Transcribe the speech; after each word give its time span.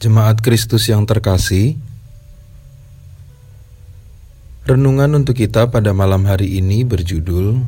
Jemaat 0.00 0.40
Kristus 0.40 0.88
yang 0.88 1.04
terkasih, 1.04 1.76
renungan 4.64 5.12
untuk 5.12 5.36
kita 5.36 5.68
pada 5.68 5.92
malam 5.92 6.24
hari 6.24 6.56
ini 6.56 6.88
berjudul 6.88 7.60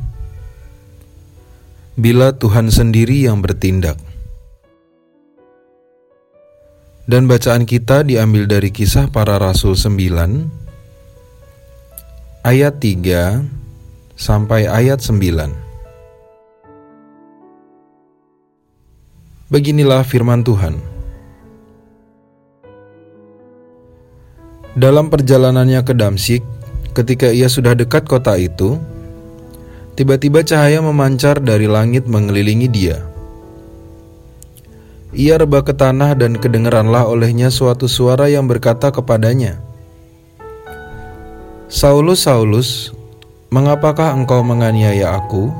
Bila 1.93 2.33
Tuhan 2.33 2.73
sendiri 2.73 3.29
yang 3.29 3.37
bertindak. 3.37 4.01
Dan 7.05 7.29
bacaan 7.29 7.69
kita 7.69 8.01
diambil 8.01 8.49
dari 8.49 8.73
kisah 8.73 9.13
para 9.13 9.37
rasul 9.37 9.77
9 9.77 9.93
ayat 12.41 12.81
3 12.81 13.45
sampai 14.17 14.65
ayat 14.65 15.05
9. 15.05 15.53
Beginilah 19.53 20.01
firman 20.01 20.41
Tuhan. 20.41 20.92
Dalam 24.73 25.13
perjalanannya 25.13 25.85
ke 25.85 25.93
Damsik, 25.93 26.41
ketika 26.97 27.29
ia 27.29 27.45
sudah 27.45 27.77
dekat 27.77 28.09
kota 28.09 28.33
itu, 28.41 28.81
tiba-tiba 29.93 30.41
cahaya 30.41 30.81
memancar 30.81 31.37
dari 31.37 31.69
langit 31.69 32.09
mengelilingi 32.09 32.69
dia. 32.73 32.97
Ia 35.13 35.37
rebah 35.37 35.61
ke 35.61 35.77
tanah 35.77 36.17
dan 36.17 36.41
kedengeranlah 36.41 37.05
olehnya 37.05 37.53
suatu 37.53 37.85
suara 37.85 38.25
yang 38.33 38.49
berkata 38.49 38.89
kepadanya, 38.89 39.61
Saulus, 41.69 42.25
Saulus, 42.25 42.89
mengapakah 43.53 44.09
engkau 44.17 44.41
menganiaya 44.41 45.13
aku? 45.21 45.53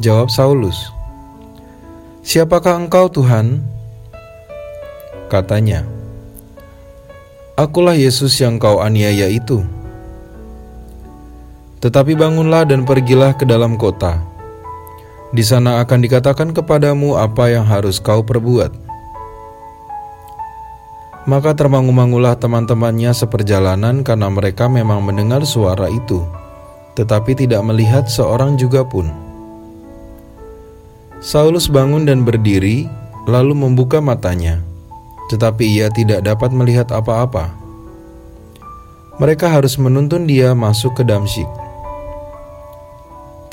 Jawab 0.00 0.32
Saulus, 0.32 0.76
Siapakah 2.20 2.80
engkau 2.80 3.08
Tuhan? 3.12 3.64
Katanya, 5.28 5.84
Akulah 7.58 7.98
Yesus 7.98 8.38
yang 8.38 8.62
kau 8.62 8.78
aniaya 8.78 9.26
itu. 9.26 9.66
Tetapi 11.82 12.14
bangunlah 12.14 12.68
dan 12.68 12.86
pergilah 12.86 13.34
ke 13.34 13.42
dalam 13.48 13.74
kota. 13.74 14.22
Di 15.34 15.42
sana 15.42 15.82
akan 15.82 15.98
dikatakan 16.02 16.54
kepadamu 16.54 17.18
apa 17.18 17.50
yang 17.50 17.66
harus 17.66 17.98
kau 17.98 18.22
perbuat. 18.22 18.70
Maka 21.26 21.54
termangu-mangulah 21.54 22.38
teman-temannya 22.38 23.12
seperjalanan 23.14 24.02
karena 24.06 24.28
mereka 24.30 24.66
memang 24.66 25.04
mendengar 25.04 25.42
suara 25.46 25.86
itu, 25.90 26.24
tetapi 26.96 27.34
tidak 27.34 27.60
melihat 27.66 28.08
seorang 28.08 28.56
juga 28.58 28.82
pun. 28.82 29.10
Saulus 31.20 31.68
bangun 31.68 32.08
dan 32.08 32.24
berdiri, 32.24 32.88
lalu 33.28 33.52
membuka 33.52 34.00
matanya 34.00 34.69
tetapi 35.30 35.62
ia 35.62 35.86
tidak 35.94 36.26
dapat 36.26 36.50
melihat 36.50 36.90
apa-apa. 36.90 37.54
Mereka 39.22 39.46
harus 39.46 39.78
menuntun 39.78 40.26
dia 40.26 40.50
masuk 40.58 40.98
ke 40.98 41.06
Damsyik. 41.06 41.46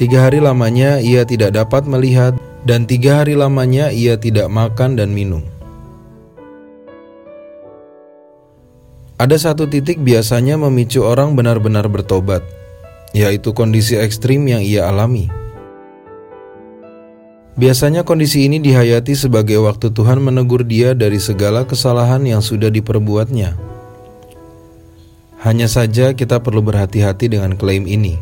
Tiga 0.02 0.26
hari 0.26 0.42
lamanya 0.42 0.98
ia 0.98 1.22
tidak 1.22 1.54
dapat 1.54 1.86
melihat, 1.86 2.34
dan 2.66 2.90
tiga 2.90 3.22
hari 3.22 3.38
lamanya 3.38 3.94
ia 3.94 4.18
tidak 4.18 4.50
makan 4.50 4.98
dan 4.98 5.14
minum. 5.14 5.46
Ada 9.18 9.50
satu 9.50 9.66
titik 9.66 9.98
biasanya 9.98 10.62
memicu 10.62 11.02
orang 11.02 11.34
benar-benar 11.34 11.90
bertobat, 11.90 12.46
yaitu 13.18 13.50
kondisi 13.54 13.98
ekstrim 13.98 14.46
yang 14.46 14.62
ia 14.62 14.86
alami. 14.86 15.47
Biasanya 17.58 18.06
kondisi 18.06 18.46
ini 18.46 18.62
dihayati 18.62 19.18
sebagai 19.18 19.58
waktu 19.66 19.90
Tuhan 19.90 20.22
menegur 20.22 20.62
dia 20.62 20.94
dari 20.94 21.18
segala 21.18 21.66
kesalahan 21.66 22.22
yang 22.22 22.38
sudah 22.38 22.70
diperbuatnya. 22.70 23.58
Hanya 25.42 25.66
saja 25.66 26.14
kita 26.14 26.38
perlu 26.38 26.62
berhati-hati 26.62 27.34
dengan 27.34 27.58
klaim 27.58 27.90
ini. 27.90 28.22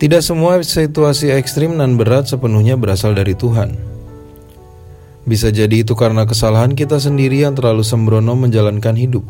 Tidak 0.00 0.24
semua 0.24 0.56
situasi 0.64 1.28
ekstrim 1.28 1.76
dan 1.76 2.00
berat 2.00 2.32
sepenuhnya 2.32 2.80
berasal 2.80 3.12
dari 3.12 3.36
Tuhan. 3.36 3.76
Bisa 5.28 5.52
jadi 5.52 5.84
itu 5.84 5.92
karena 5.92 6.24
kesalahan 6.24 6.72
kita 6.72 6.96
sendiri 6.96 7.44
yang 7.44 7.52
terlalu 7.52 7.84
sembrono 7.84 8.32
menjalankan 8.40 8.96
hidup. 8.96 9.26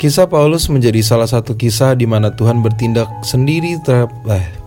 Kisah 0.00 0.24
Paulus 0.24 0.72
menjadi 0.72 1.04
salah 1.04 1.28
satu 1.28 1.52
kisah 1.52 1.92
di 1.92 2.08
mana 2.08 2.32
Tuhan 2.32 2.64
bertindak 2.64 3.10
sendiri 3.20 3.76
terhadap 3.84 4.10
eh, 4.30 4.61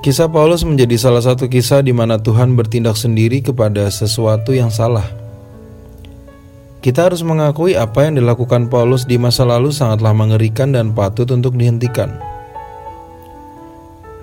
Kisah 0.00 0.32
Paulus 0.32 0.64
menjadi 0.64 0.96
salah 0.96 1.20
satu 1.20 1.44
kisah 1.44 1.84
di 1.84 1.92
mana 1.92 2.16
Tuhan 2.16 2.56
bertindak 2.56 2.96
sendiri 2.96 3.44
kepada 3.44 3.84
sesuatu 3.92 4.56
yang 4.56 4.72
salah. 4.72 5.04
Kita 6.80 7.04
harus 7.12 7.20
mengakui 7.20 7.76
apa 7.76 8.08
yang 8.08 8.16
dilakukan 8.16 8.72
Paulus 8.72 9.04
di 9.04 9.20
masa 9.20 9.44
lalu 9.44 9.68
sangatlah 9.68 10.16
mengerikan 10.16 10.72
dan 10.72 10.96
patut 10.96 11.28
untuk 11.28 11.52
dihentikan. 11.52 12.16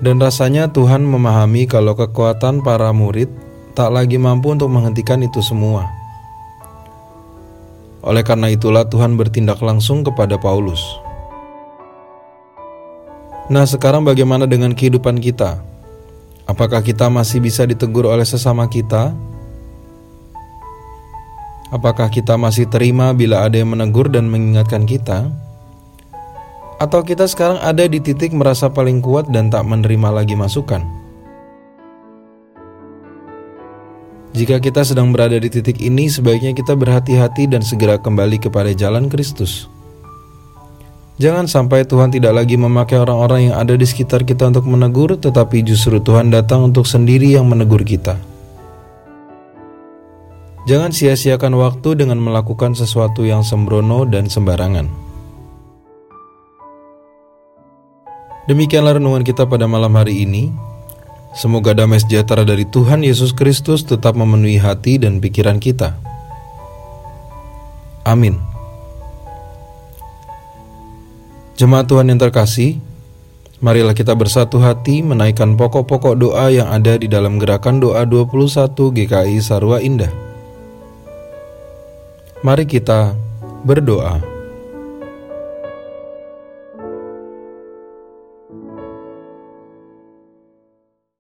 Dan 0.01 0.17
rasanya 0.17 0.65
Tuhan 0.73 1.05
memahami 1.05 1.69
kalau 1.69 1.93
kekuatan 1.93 2.65
para 2.65 2.89
murid 2.89 3.29
tak 3.77 3.93
lagi 3.93 4.17
mampu 4.17 4.57
untuk 4.57 4.73
menghentikan 4.73 5.21
itu 5.21 5.45
semua. 5.45 5.85
Oleh 8.01 8.25
karena 8.25 8.49
itulah 8.49 8.89
Tuhan 8.89 9.13
bertindak 9.13 9.61
langsung 9.61 10.01
kepada 10.01 10.41
Paulus. 10.41 10.81
Nah, 13.47 13.63
sekarang 13.63 14.03
bagaimana 14.03 14.43
dengan 14.43 14.75
kehidupan 14.75 15.23
kita? 15.23 15.63
Apakah 16.43 16.83
kita 16.83 17.07
masih 17.07 17.39
bisa 17.39 17.63
ditegur 17.63 18.07
oleh 18.07 18.27
sesama 18.27 18.67
kita? 18.67 19.15
Apakah 21.71 22.11
kita 22.11 22.35
masih 22.35 22.67
terima 22.67 23.11
bila 23.15 23.43
ada 23.47 23.59
yang 23.59 23.71
menegur 23.71 24.11
dan 24.11 24.27
mengingatkan 24.27 24.83
kita? 24.83 25.31
Atau 26.79 27.03
kita 27.07 27.27
sekarang 27.27 27.59
ada 27.63 27.87
di 27.87 27.99
titik 28.03 28.35
merasa 28.35 28.67
paling 28.67 28.99
kuat 28.99 29.31
dan 29.31 29.47
tak 29.47 29.63
menerima 29.63 30.11
lagi 30.11 30.35
masukan? 30.35 30.83
Jika 34.35 34.59
kita 34.59 34.83
sedang 34.83 35.15
berada 35.15 35.39
di 35.39 35.47
titik 35.47 35.79
ini, 35.79 36.11
sebaiknya 36.11 36.51
kita 36.51 36.75
berhati-hati 36.75 37.47
dan 37.47 37.63
segera 37.63 37.95
kembali 37.95 38.43
kepada 38.43 38.75
jalan 38.75 39.07
Kristus. 39.07 39.71
Jangan 41.17 41.49
sampai 41.49 41.81
Tuhan 41.81 42.13
tidak 42.13 42.29
lagi 42.37 42.61
memakai 42.61 43.01
orang-orang 43.01 43.49
yang 43.49 43.55
ada 43.57 43.73
di 43.73 43.89
sekitar 43.89 44.21
kita 44.21 44.53
untuk 44.53 44.69
menegur, 44.69 45.17
tetapi 45.17 45.65
justru 45.65 45.97
Tuhan 45.97 46.29
datang 46.29 46.69
untuk 46.69 46.85
sendiri 46.85 47.33
yang 47.33 47.49
menegur 47.49 47.81
kita. 47.81 48.21
Jangan 50.69 50.93
sia-siakan 50.93 51.57
waktu 51.57 51.97
dengan 51.97 52.21
melakukan 52.21 52.77
sesuatu 52.77 53.25
yang 53.25 53.41
sembrono 53.41 54.05
dan 54.05 54.29
sembarangan. 54.29 54.85
Demikianlah 58.45 59.01
renungan 59.01 59.25
kita 59.25 59.49
pada 59.49 59.65
malam 59.65 59.97
hari 59.97 60.21
ini. 60.21 60.53
Semoga 61.33 61.73
damai 61.73 61.97
sejahtera 61.97 62.45
dari 62.45 62.69
Tuhan 62.69 63.01
Yesus 63.01 63.33
Kristus 63.33 63.81
tetap 63.81 64.13
memenuhi 64.13 64.61
hati 64.61 65.01
dan 65.01 65.17
pikiran 65.17 65.57
kita. 65.57 65.97
Amin. 68.05 68.56
Jemaat 71.57 71.89
Tuhan 71.89 72.05
yang 72.05 72.21
terkasih, 72.21 72.77
marilah 73.65 73.97
kita 73.97 74.13
bersatu 74.13 74.61
hati 74.61 75.01
menaikkan 75.01 75.57
pokok-pokok 75.57 76.13
doa 76.13 76.53
yang 76.53 76.69
ada 76.69 77.01
di 77.01 77.09
dalam 77.09 77.41
gerakan 77.41 77.81
doa 77.81 78.05
21 78.05 78.77
GKI 78.93 79.41
Sarwa 79.41 79.81
Indah. 79.81 80.13
Mari 82.45 82.69
kita 82.69 83.17
berdoa. 83.65 84.36